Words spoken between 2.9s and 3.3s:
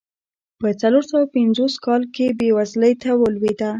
ته